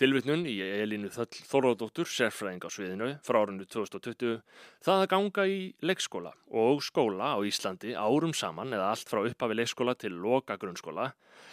Tilvitnun 0.00 0.46
í 0.48 0.54
Elínu 0.64 1.10
Þöll 1.12 1.42
Þorðardóttur, 1.46 2.08
sérfræðing 2.08 2.64
á 2.64 2.68
sviðinu 2.72 3.08
frá 3.26 3.36
árunnu 3.42 3.66
2020, 3.68 4.40
það 4.80 5.02
að 5.02 5.10
ganga 5.12 5.44
í 5.44 5.58
leikskóla 5.84 6.32
og 6.48 6.80
skóla 6.82 7.34
á 7.36 7.38
Íslandi 7.44 7.92
árum 7.92 8.32
saman 8.32 8.72
eða 8.72 8.88
allt 8.94 9.12
frá 9.12 9.20
upphafi 9.20 9.58
leikskóla 9.60 9.94
til 10.00 10.14
loka 10.16 10.56
grunnskóla 10.56 11.10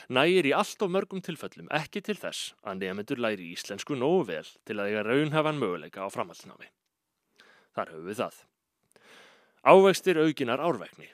nægir 0.08 0.48
í 0.50 0.56
allt 0.56 0.88
of 0.88 0.96
mörgum 0.96 1.22
tilfellum 1.26 1.68
ekki 1.82 2.02
til 2.08 2.16
þess 2.24 2.54
að 2.64 2.86
nefnendur 2.86 3.20
læri 3.28 3.52
íslensku 3.52 4.00
nógu 4.00 4.26
vel 4.32 4.48
til 4.64 4.80
að 4.80 4.88
eiga 4.88 5.08
raunhafan 5.12 5.60
möguleika 5.60 6.08
á 6.08 6.10
framhaldnámi. 6.10 6.72
Þar 7.80 7.94
höfum 7.94 8.08
við 8.10 8.20
það. 8.20 8.38
Ávegstir 9.64 10.18
aukinar 10.20 10.60
árvekni. 10.60 11.08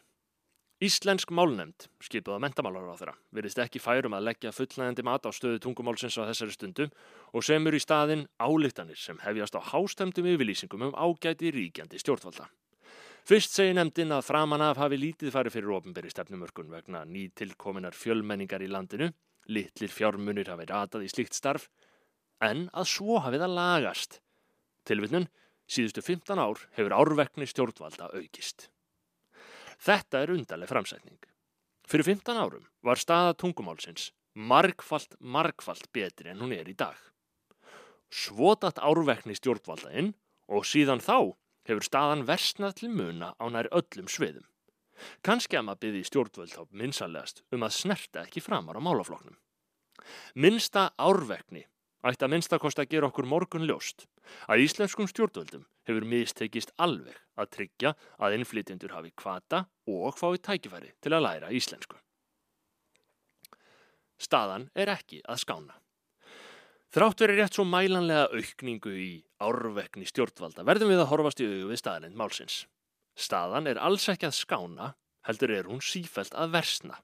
Íslensk 0.86 1.30
málnemnd, 1.32 1.86
skipuð 2.04 2.36
á 2.36 2.44
mentamálar 2.44 2.90
á 2.90 2.98
þeirra, 2.98 3.14
virðist 3.32 3.60
ekki 3.62 3.80
færum 3.80 4.16
að 4.18 4.26
leggja 4.28 4.52
fullnægandi 4.52 5.06
mat 5.06 5.30
á 5.30 5.32
stöðu 5.32 5.62
tungumálsins 5.62 6.18
á 6.18 6.26
þessari 6.28 6.56
stundu 6.56 6.88
og 7.32 7.46
semur 7.46 7.78
í 7.78 7.80
staðin 7.80 8.26
álíktanir 8.42 8.98
sem 9.00 9.22
hefjast 9.22 9.56
á 9.56 9.62
hástemdum 9.62 10.28
yfirlýsingum 10.34 10.90
um 10.90 10.98
ágæti 10.98 11.54
ríkjandi 11.54 12.02
stjórnvalda. 12.02 12.50
Fyrst 13.30 13.56
segir 13.56 13.78
nefndin 13.78 14.12
að 14.18 14.26
framan 14.26 14.66
af 14.66 14.82
hafi 14.82 15.00
lítið 15.00 15.32
farið 15.38 15.56
fyrir 15.56 15.78
ofinberi 15.78 16.12
stefnumörkun 16.12 16.74
vegna 16.74 17.06
nýtilkominar 17.06 17.96
fjölmenningar 17.96 18.66
í 18.66 18.70
landinu, 18.74 19.14
litlir 19.48 19.94
fjármunir 19.94 20.52
hafi 20.52 20.68
ratað 20.74 21.08
í 21.08 21.14
slíkt 21.14 21.38
starf, 21.38 21.70
en 22.42 22.68
að 22.74 22.92
svo 22.98 23.22
hafi 23.24 23.40
það 23.42 23.58
lagast. 23.62 24.20
Tilvittnun, 24.86 25.30
síðustu 25.70 26.04
15 26.06 26.42
ár 26.42 26.62
hefur 26.78 26.96
árvekni 26.96 27.48
stjórnvalda 27.50 28.10
aukist. 28.14 28.70
Þetta 29.82 30.22
er 30.24 30.34
undarleg 30.36 30.70
framsætning. 30.72 31.20
Fyrir 31.86 32.08
15 32.08 32.38
árum 32.40 32.68
var 32.86 33.02
staða 33.02 33.36
tungumálsins 33.38 34.12
margfalt, 34.36 35.16
margfalt 35.20 35.92
betri 35.94 36.32
en 36.32 36.42
hún 36.44 36.54
er 36.56 36.70
í 36.70 36.76
dag. 36.78 36.98
Svotat 38.10 38.80
árvekni 38.80 39.36
stjórnvaldainn 39.38 40.14
og 40.52 40.66
síðan 40.68 41.04
þá 41.04 41.36
hefur 41.66 41.86
staðan 41.86 42.26
versnað 42.28 42.82
til 42.82 42.92
muna 42.94 43.34
á 43.42 43.46
nær 43.50 43.70
öllum 43.74 44.10
sviðum. 44.12 44.46
Kanski 45.26 45.58
að 45.60 45.66
maður 45.68 45.82
byrði 45.84 46.04
stjórnvöld 46.08 46.56
á 46.56 46.64
minnsalegast 46.72 47.42
um 47.52 47.66
að 47.68 47.76
snerta 47.76 48.24
ekki 48.24 48.44
framar 48.44 48.78
á 48.80 48.82
málafloknum. 48.86 49.36
Minnsta 50.40 50.92
árvekni 50.96 51.66
ætti 52.06 52.26
að 52.26 52.34
minnstakost 52.36 52.80
að 52.82 52.90
gera 52.94 53.10
okkur 53.10 53.28
morgun 53.30 53.66
ljóst 53.66 54.06
að 54.52 54.66
íslenskum 54.66 55.10
stjórnvöldum 55.10 55.66
hefur 55.88 56.06
mistekist 56.10 56.74
alveg 56.82 57.18
að 57.40 57.52
tryggja 57.58 57.94
að 58.22 58.38
innflytjendur 58.40 58.94
hafi 58.96 59.14
kvata 59.18 59.66
og 59.90 60.18
fái 60.18 60.38
tækifæri 60.42 60.94
til 61.02 61.14
að 61.14 61.26
læra 61.26 61.54
íslensku. 61.54 61.98
Staðan 64.22 64.70
er 64.76 64.94
ekki 64.94 65.20
að 65.28 65.42
skána. 65.44 65.76
Þrátt 66.96 67.26
verið 67.26 67.42
rétt 67.42 67.58
svo 67.58 67.66
mælanlega 67.68 68.30
aukningu 68.32 68.94
í 68.96 69.10
árvekni 69.44 70.08
stjórnvalda 70.08 70.64
verðum 70.64 70.94
við 70.94 71.02
að 71.04 71.10
horfast 71.12 71.42
í 71.44 71.50
auðu 71.50 71.66
við 71.74 71.82
staðininn 71.82 72.16
málsins. 72.16 72.62
Staðan 73.20 73.68
er 73.68 73.80
alls 73.84 74.08
ekki 74.12 74.30
að 74.30 74.38
skána, 74.38 74.94
heldur 75.28 75.52
er 75.52 75.68
hún 75.68 75.84
sífælt 75.84 76.36
að 76.36 76.54
versna. 76.56 77.02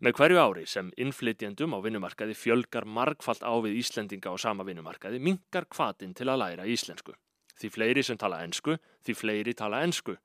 Með 0.00 0.16
hverju 0.18 0.38
ári 0.40 0.66
sem 0.68 0.92
innflytjendum 0.96 1.74
á 1.76 1.78
vinnumarkaði 1.84 2.36
fjölgar 2.38 2.86
margfalt 2.86 3.42
á 3.44 3.52
við 3.64 3.80
Íslendinga 3.80 4.32
á 4.32 4.36
sama 4.40 4.66
vinnumarkaði 4.68 5.20
mingar 5.20 5.68
kvatin 5.70 6.14
til 6.14 6.28
að 6.28 6.40
læra 6.44 6.68
íslensku. 6.68 7.16
Því 7.60 7.72
fleiri 7.74 8.02
sem 8.06 8.18
tala 8.18 8.40
ensku, 8.44 8.78
því 9.04 9.16
fleiri 9.16 9.54
tala 9.54 9.82
ensku. 9.84 10.16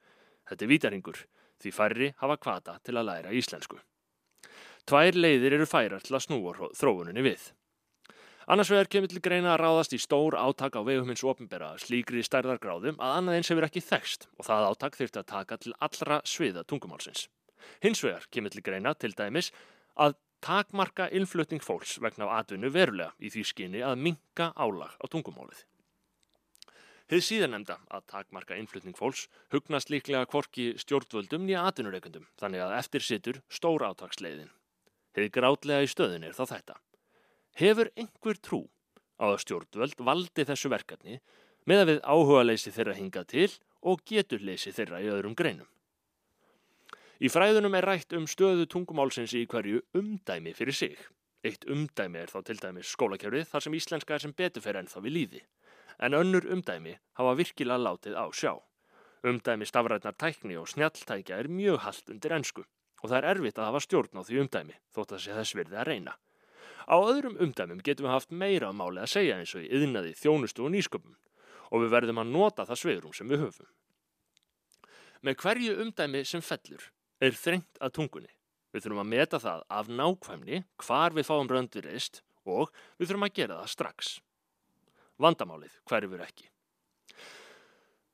Þetta 0.48 0.66
er 0.66 0.72
vítaringur, 0.72 1.20
því 1.60 1.76
færri 1.76 2.14
hafa 2.22 2.40
kvata 2.40 2.80
til 2.84 2.96
að 2.96 3.10
læra 3.10 3.36
íslensku. 3.36 3.82
Tvær 4.86 5.18
leiðir 5.18 5.58
eru 5.58 5.66
færar 5.66 6.04
til 6.06 6.16
að 6.16 6.28
snúa 6.28 6.72
þróuninni 6.78 7.24
við. 7.26 7.52
Annars 8.46 8.70
vegar 8.70 8.86
kemur 8.94 9.10
til 9.10 9.24
greina 9.26 9.56
að 9.56 9.64
ráðast 9.64 9.96
í 9.98 10.00
stór 10.00 10.36
áttak 10.38 10.76
á 10.78 10.86
vegum 10.86 11.10
hins 11.10 11.24
ofinbera 11.26 11.72
slíkri 11.82 12.22
stærðargráðum 12.22 13.00
að 13.02 13.16
annað 13.18 13.38
eins 13.40 13.50
hefur 13.50 13.66
ekki 13.66 13.82
þekst 13.82 14.28
og 14.38 14.46
það 14.46 14.68
áttak 14.68 15.00
þurfti 15.00 15.22
að 15.24 15.32
taka 15.32 15.58
til 15.64 15.74
allra 15.88 16.20
sviða 16.30 16.62
tungumálsins. 16.70 17.26
Hins 17.84 18.04
vegar 18.04 18.28
kemur 18.32 18.54
til 18.54 18.64
greina 18.66 18.94
til 18.94 19.16
dæmis 19.16 19.52
að 19.96 20.18
takmarka 20.46 21.08
innflutning 21.10 21.64
fólks 21.64 21.98
vegna 22.02 22.28
af 22.28 22.44
atvinnu 22.44 22.70
verulega 22.74 23.14
í 23.20 23.32
því 23.34 23.46
skinni 23.50 23.82
að 23.86 24.02
minka 24.08 24.52
álag 24.56 24.94
á 25.02 25.06
tungumálið. 25.10 25.64
Þið 27.06 27.22
síðan 27.22 27.52
nefnda 27.54 27.76
að 27.94 28.06
takmarka 28.10 28.56
innflutning 28.58 28.96
fólks 28.98 29.28
hugnast 29.54 29.92
líklega 29.94 30.26
kvorki 30.30 30.72
stjórnvöldum 30.82 31.46
nýja 31.46 31.68
atvinnureikundum 31.70 32.26
þannig 32.42 32.64
að 32.66 32.78
eftir 32.80 33.06
sittur 33.06 33.42
stór 33.50 33.86
átagsleiðin. 33.86 34.50
Þið 35.14 35.30
grátlega 35.38 35.86
í 35.86 35.92
stöðin 35.92 36.26
er 36.26 36.34
þá 36.34 36.44
þetta. 36.56 36.80
Hefur 37.62 37.92
einhver 37.96 38.42
trú 38.42 38.62
á 39.22 39.30
að 39.30 39.42
stjórnvöld 39.46 40.02
valdi 40.02 40.48
þessu 40.50 40.72
verkefni 40.74 41.22
með 41.70 41.84
að 41.84 41.92
við 41.92 42.02
áhuga 42.04 42.42
leysi 42.50 42.74
þeirra 42.74 42.98
hingað 42.98 43.30
til 43.32 43.52
og 43.86 44.02
getur 44.10 44.42
leysi 44.42 44.74
þeirra 44.74 45.02
í 45.06 45.12
öðrum 45.14 45.38
greinum? 45.38 45.70
Í 47.16 47.30
fræðunum 47.32 47.78
er 47.80 47.86
rætt 47.88 48.12
um 48.18 48.26
stöðu 48.28 48.66
tungumálsins 48.68 49.32
í 49.40 49.46
hverju 49.48 49.80
umdæmi 49.96 50.52
fyrir 50.52 50.76
sig. 50.76 50.96
Eitt 51.48 51.64
umdæmi 51.72 52.20
er 52.20 52.28
þá 52.28 52.42
til 52.44 52.58
dæmis 52.60 52.90
skólakjörið 52.92 53.46
þar 53.54 53.64
sem 53.64 53.76
íslenska 53.78 54.16
er 54.16 54.24
sem 54.24 54.34
betur 54.36 54.64
fyrir 54.66 54.82
ennþá 54.82 55.04
við 55.06 55.14
líði. 55.16 55.42
En 56.04 56.18
önnur 56.18 56.44
umdæmi 56.52 56.98
hafa 57.16 57.38
virkilega 57.40 57.80
látið 57.80 58.18
á 58.20 58.26
sjá. 58.36 58.52
Umdæmi 59.24 59.64
stafrætnar 59.70 60.18
tækni 60.20 60.58
og 60.60 60.68
snjalltækja 60.68 61.38
er 61.40 61.48
mjög 61.48 61.86
haldt 61.86 62.12
undir 62.12 62.36
ennsku 62.36 62.66
og 62.66 63.08
það 63.08 63.18
er 63.22 63.28
erfitt 63.32 63.62
að 63.62 63.70
hafa 63.70 63.82
stjórn 63.86 64.20
á 64.20 64.22
því 64.28 64.42
umdæmi 64.44 64.76
þótt 64.98 65.16
að 65.16 65.24
sé 65.24 65.38
þess 65.38 65.56
virði 65.56 65.80
að 65.80 65.88
reyna. 65.88 66.18
Á 66.84 66.96
öðrum 67.00 67.40
umdæmum 67.40 67.80
getum 67.80 68.10
við 68.10 68.16
haft 68.18 68.36
meira 68.36 68.68
á 68.68 68.74
máli 68.76 69.00
að 69.00 69.14
segja 69.14 69.40
eins 69.40 69.56
og 69.56 69.64
í 69.64 69.72
yðnaði, 69.72 70.12
þjónustu 70.20 70.68
og 70.68 70.76
nýsköpum 70.76 71.16
og 71.72 71.86
við 71.86 71.96
verðum 71.96 72.20
að 72.26 72.36
nota 72.36 72.68
það 72.68 72.82
sveirum 72.82 73.16
sem 73.16 73.32
við 73.32 73.48
höfum. 73.48 73.72
Með 75.24 75.40
hverju 75.42 75.80
umdæmi 75.86 76.26
sem 76.28 76.44
fellur 76.44 76.92
er 77.24 77.38
þrengt 77.38 77.80
að 77.82 77.96
tungunni. 78.00 78.32
Við 78.74 78.86
þurfum 78.86 79.04
að 79.06 79.12
meta 79.14 79.40
það 79.40 79.62
af 79.72 79.92
nákvæmni 80.02 80.64
hvar 80.84 81.16
við 81.16 81.30
fáum 81.30 81.52
röndurist 81.52 82.22
og 82.44 82.74
við 83.00 83.10
þurfum 83.10 83.28
að 83.30 83.38
gera 83.40 83.60
það 83.62 83.72
strax. 83.72 84.12
Vandamálið 85.22 85.80
hverfur 85.88 86.26
ekki. 86.26 86.50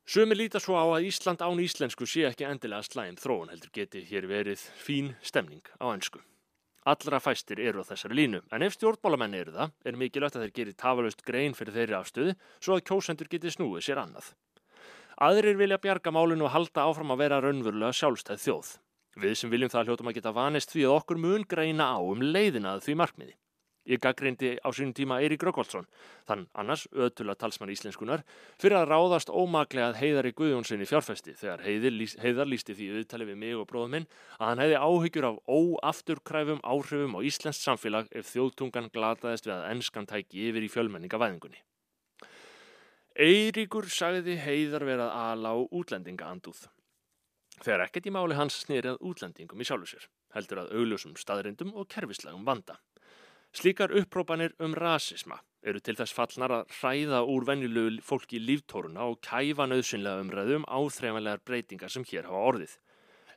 Sumi 0.06 0.34
líta 0.34 0.60
svo 0.60 0.74
á 0.78 0.86
að 0.86 1.06
Ísland 1.08 1.42
án 1.42 1.60
íslensku 1.62 2.06
sé 2.10 2.26
ekki 2.28 2.46
endilega 2.46 2.82
slæm 2.86 3.16
þróun 3.18 3.52
heldur 3.52 3.70
geti 3.74 4.02
hér 4.06 4.26
verið 4.30 4.62
fín 4.82 5.14
stemning 5.22 5.66
á 5.78 5.94
ennsku. 5.94 6.20
Allra 6.82 7.20
fæstir 7.22 7.60
eru 7.62 7.84
á 7.86 7.86
þessari 7.86 8.16
línu, 8.18 8.40
en 8.50 8.64
ef 8.66 8.74
stjórnbólamenn 8.74 9.36
eru 9.38 9.52
það, 9.54 9.74
er 9.86 9.98
mikilvægt 9.98 10.34
að 10.34 10.46
þeir 10.46 10.54
geri 10.56 10.72
tafalust 10.74 11.22
grein 11.22 11.54
fyrir 11.54 11.76
þeirri 11.76 11.94
afstöðu 11.94 12.34
svo 12.58 12.74
að 12.74 12.86
kjósendur 12.90 13.30
geti 13.30 13.52
snúið 13.54 13.86
sér 13.86 14.02
annað. 14.02 14.32
Aðrir 15.22 15.60
vilja 15.60 15.78
bjarga 15.78 16.10
málinu 16.10 16.48
og 16.48 16.54
halda 16.56 16.88
áfram 16.88 17.14
að 17.14 17.22
vera 17.22 17.38
raunverulega 17.44 17.94
sjálfstæð 17.94 18.42
þjóð. 18.42 18.72
Við 19.20 19.36
sem 19.36 19.52
viljum 19.52 19.68
það 19.72 19.90
hljóttum 19.90 20.08
að 20.08 20.18
geta 20.18 20.32
vanist 20.32 20.72
því 20.72 20.86
að 20.88 20.96
okkur 20.96 21.18
mun 21.20 21.46
greina 21.48 21.92
á 21.92 22.00
um 22.00 22.22
leiðina 22.24 22.76
að 22.76 22.86
því 22.86 22.98
markmiði. 23.02 23.34
Ég 23.82 23.98
gaggrindi 23.98 24.52
á 24.62 24.70
sínum 24.70 24.94
tíma 24.94 25.16
Eirík 25.18 25.42
Rökkvaldsson, 25.42 25.88
þann 26.28 26.44
annars 26.54 26.84
öðtula 26.94 27.34
talsmann 27.34 27.72
íslenskunar, 27.74 28.22
fyrir 28.62 28.78
að 28.78 28.92
ráðast 28.92 29.32
ómaklega 29.34 29.88
að 29.90 29.98
heiðar 29.98 30.28
í 30.30 30.32
Guðjónssoni 30.38 30.86
fjárfesti 30.86 31.34
þegar 31.40 31.64
heiðar 31.66 32.46
lísti 32.46 32.76
því 32.78 32.90
auðtali 32.94 33.26
við 33.26 33.40
mig 33.40 33.56
og 33.58 33.66
bróðum 33.72 33.96
minn 33.96 34.06
að 34.38 34.46
hann 34.46 34.62
hefði 34.62 34.76
áhyggjur 34.86 35.26
af 35.32 35.40
óafturkræfum 35.50 36.62
áhrifum 36.62 37.18
á 37.18 37.20
Íslensk 37.26 37.66
samfélag 37.66 38.12
ef 38.14 38.30
þjóðtungan 38.30 38.92
glataðist 38.94 39.50
við 39.50 39.56
að 39.56 39.66
ennskan 39.72 40.06
tæki 40.06 40.46
yfir 40.46 40.62
í 40.62 40.70
fjölmenningavæðingunni. 40.76 41.58
Eiríkur 43.18 43.90
sagði 43.90 44.38
heiðar 44.40 44.86
verað 44.86 45.10
ala 45.10 45.52
á 45.52 45.60
útlendinga 45.74 46.30
andúð. 46.30 46.62
Þegar 47.62 47.84
ekkert 47.84 48.08
í 48.08 48.12
máli 48.14 48.34
hans 48.34 48.56
snýrið 48.64 48.98
útlendingum 49.06 49.60
í 49.62 49.66
sjálfu 49.66 49.92
sér, 49.92 50.06
heldur 50.34 50.64
að 50.64 50.72
augljósum 50.80 51.14
staðrindum 51.20 51.70
og 51.78 51.86
kerfislagum 51.92 52.42
vanda. 52.48 52.80
Slíkar 53.54 53.92
upprópanir 53.94 54.54
um 54.64 54.74
rasisma 54.74 55.36
eru 55.62 55.78
til 55.84 55.94
þess 55.98 56.14
fallnar 56.16 56.54
að 56.56 56.72
hræða 56.80 57.20
úr 57.28 57.44
venjulegu 57.46 58.00
fólki 58.02 58.40
líftóruna 58.42 59.04
og 59.12 59.20
kæfa 59.22 59.68
nöðsynlega 59.68 60.24
umræðum 60.24 60.64
um 60.64 60.66
áþreifanlegar 60.66 61.44
breytingar 61.46 61.92
sem 61.92 62.06
hér 62.08 62.26
hafa 62.30 62.46
orðið. 62.50 62.74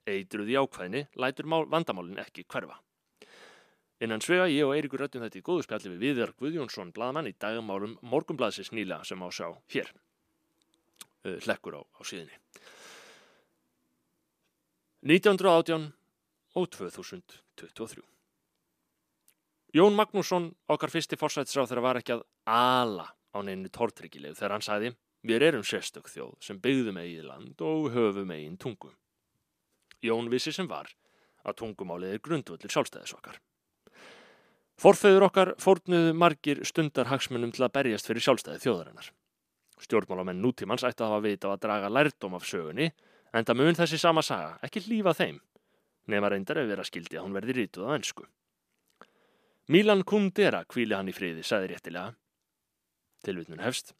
Eitruð 0.10 0.50
í 0.54 0.58
ákvæðinni 0.58 1.04
lætur 1.22 1.50
mál, 1.52 1.66
vandamálin 1.70 2.22
ekki 2.24 2.46
hverfa. 2.50 2.80
Innan 4.02 4.24
svega 4.24 4.48
ég 4.52 4.66
og 4.66 4.74
Eiríkur 4.76 5.04
rættum 5.04 5.24
þetta 5.24 5.40
í 5.40 5.46
góðu 5.46 5.66
spjalli 5.68 5.92
við 5.94 6.02
Viðar 6.06 6.34
Guðjónsson 6.40 6.96
blaðmann 6.96 7.30
í 7.30 7.36
dagumálum 7.40 7.96
morgumblaðsins 8.02 8.74
nýla 8.76 9.04
sem 9.08 9.22
á 9.22 9.30
sjá 9.30 9.52
hér. 9.76 9.92
Hlekkur 11.26 11.80
á, 11.80 11.82
á 11.84 12.02
síðinni. 12.04 12.36
1918 15.06 15.92
og 16.58 16.70
2023. 16.74 18.02
Jón 19.78 19.94
Magnússon, 19.94 20.48
okkar 20.66 20.90
fyrsti 20.90 21.20
fórsætsráð 21.22 21.70
þegar 21.70 21.86
var 21.86 22.00
ekki 22.00 22.16
að 22.16 22.24
ala 22.50 23.06
á 23.14 23.38
neinu 23.46 23.70
tortryggilegu 23.70 24.34
þegar 24.34 24.56
hann 24.56 24.66
sagði 24.66 24.92
Við 25.26 25.46
erum 25.46 25.64
sérstök 25.66 26.10
þjóð 26.10 26.34
sem 26.48 26.58
byggðum 26.62 26.98
eigið 27.02 27.30
land 27.30 27.62
og 27.62 27.92
höfum 27.94 28.34
eigin 28.34 28.58
tungu. 28.58 28.92
Jón 30.02 30.30
vissi 30.34 30.54
sem 30.54 30.68
var 30.70 30.90
að 31.46 31.60
tungumálið 31.62 32.18
er 32.18 32.26
grundvöldir 32.26 32.74
sjálfstæðis 32.74 33.14
okkar. 33.14 33.38
Forfeður 34.82 35.30
okkar 35.30 35.56
fórnuðu 35.62 36.18
margir 36.18 36.66
stundar 36.66 37.14
hagsmunum 37.14 37.54
til 37.54 37.66
að 37.66 37.78
berjast 37.78 38.10
fyrir 38.10 38.26
sjálfstæði 38.26 38.66
þjóðarinnar. 38.66 39.14
Stjórnmálamenn 39.86 40.42
nútímans 40.42 40.86
ætti 40.86 41.06
að 41.06 41.14
hafa 41.14 41.26
vita 41.30 41.50
á 41.50 41.54
að 41.54 41.66
draga 41.66 41.94
lærdóm 41.94 42.38
af 42.38 42.50
sögunni 42.50 42.90
en 43.36 43.44
það 43.44 43.60
mun 43.60 43.78
þessi 43.78 44.00
sama 44.00 44.24
saga 44.24 44.56
ekki 44.66 44.86
lífa 44.88 45.14
þeim 45.18 45.42
nema 46.12 46.30
reyndar 46.30 46.62
ef 46.62 46.70
vera 46.70 46.86
skildi 46.86 47.18
að 47.18 47.26
hún 47.26 47.36
verði 47.36 47.56
rítuð 47.58 47.90
á 47.90 47.96
ennsku. 47.98 48.26
Milan 49.74 50.04
Kundera 50.06 50.62
kvíli 50.70 50.94
hann 50.94 51.10
í 51.10 51.16
friði, 51.16 51.42
sagði 51.42 51.72
réttilega. 51.72 52.14
Tilvitnun 53.26 53.64
hefst. 53.66 53.96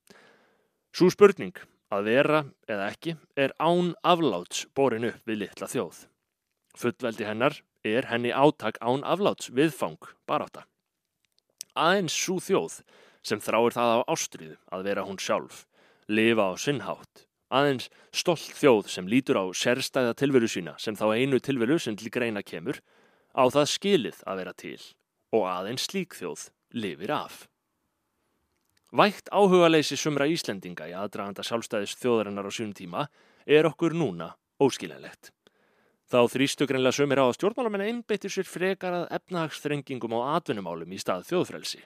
Sú 0.94 1.10
spurning 1.10 1.58
að 1.94 2.10
vera 2.10 2.44
eða 2.70 2.92
ekki 2.92 3.16
er 3.36 3.56
án 3.58 3.96
afláts 4.06 4.68
borin 4.78 5.10
upp 5.10 5.26
við 5.26 5.42
litla 5.42 5.70
þjóð. 5.72 6.06
Fullveldi 6.78 7.26
hennar 7.26 7.58
er 7.86 8.10
henni 8.12 8.34
átak 8.34 8.78
án 8.82 9.04
afláts 9.06 9.50
viðfang 9.50 10.12
baráta. 10.30 10.66
Aðeins 11.76 12.14
svo 12.14 12.38
þjóð 12.40 12.82
sem 13.26 13.42
þráir 13.42 13.74
það 13.74 13.92
á 13.98 14.00
ástriðu 14.14 14.58
að 14.72 14.86
vera 14.86 15.06
hún 15.08 15.18
sjálf, 15.20 15.66
lifa 16.08 16.52
á 16.52 16.54
sinnhátt, 16.62 17.26
aðeins 17.54 17.90
stolt 18.14 18.54
þjóð 18.58 18.90
sem 18.90 19.10
lítur 19.10 19.40
á 19.42 19.46
sérstæða 19.54 20.16
tilveru 20.18 20.50
sína 20.50 20.76
sem 20.82 20.98
þá 20.98 21.06
einu 21.16 21.40
tilveru 21.40 21.78
sem 21.80 21.96
til 21.96 22.12
greina 22.14 22.44
kemur, 22.44 22.82
á 23.36 23.44
það 23.52 23.72
skilið 23.74 24.22
að 24.26 24.40
vera 24.42 24.54
til 24.54 24.82
og 25.36 25.46
aðeins 25.50 25.86
slík 25.90 26.16
þjóð 26.16 26.50
lifir 26.74 27.12
af. 27.12 27.46
Vægt 28.96 29.28
áhugaleysi 29.34 29.98
sumra 30.00 30.28
Íslendinga 30.32 30.88
í 30.88 30.94
aðdraganda 30.96 31.44
sjálfstæðis 31.44 31.98
þjóðarinnar 32.00 32.48
á 32.48 32.52
sínum 32.54 32.76
tíma 32.78 33.08
er 33.46 33.68
okkur 33.68 33.92
núna 33.98 34.36
óskiljanlegt. 34.62 35.34
Þá 36.06 36.20
þrýstu 36.32 36.68
greinlega 36.70 36.96
sumir 36.96 37.20
á 37.20 37.26
að 37.26 37.36
stjórnmálamenn 37.40 37.84
einbeittir 37.90 38.32
sér 38.32 38.48
frekar 38.48 38.94
að 38.94 39.08
efnahagsþrengingum 39.18 40.16
á 40.16 40.38
atvinnumálum 40.38 40.94
í 40.94 41.00
stað 41.02 41.26
þjóðfrelsi. 41.32 41.82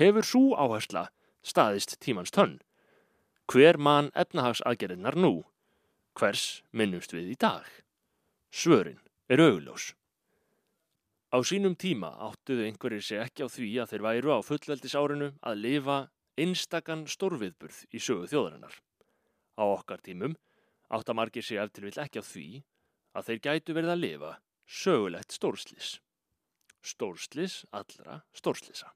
Hefur 0.00 0.24
svo 0.24 0.56
áhersla 0.56 1.08
staðist 1.44 1.98
tímans 2.00 2.32
tönn? 2.34 2.56
Hver 3.48 3.78
mann 3.80 4.10
efnahagsaðgerðinnar 4.12 5.16
nú? 5.16 5.30
Hvers 6.20 6.60
minnumst 6.76 7.14
við 7.16 7.30
í 7.32 7.36
dag? 7.40 7.64
Svörin 8.52 8.98
er 9.32 9.40
augljós. 9.40 9.94
Á 11.32 11.40
sínum 11.40 11.72
tíma 11.72 12.10
áttuðu 12.26 12.66
einhverjir 12.66 13.06
sig 13.06 13.22
ekki 13.22 13.44
á 13.44 13.48
því 13.48 13.70
að 13.80 13.94
þeir 13.94 14.04
væru 14.04 14.34
á 14.36 14.38
fullveldisárinu 14.44 15.30
að 15.40 15.62
lifa 15.64 15.96
einstakann 16.36 17.06
stórviðburð 17.08 17.80
í 17.88 18.02
sögu 18.04 18.28
þjóðarinnar. 18.28 18.76
Á 19.56 19.64
okkar 19.64 20.04
tímum 20.04 20.36
áttamargir 20.92 21.48
sig 21.48 21.56
eftir 21.56 21.88
vill 21.88 22.04
ekki 22.04 22.20
á 22.20 22.28
því 22.28 22.46
að 23.16 23.30
þeir 23.30 23.42
gætu 23.48 23.78
verið 23.80 23.94
að 23.94 24.04
lifa 24.04 24.34
sögulegt 24.68 25.32
stórslis. 25.32 25.94
Stórslis 26.84 27.62
allra 27.72 28.20
stórslisa. 28.36 28.92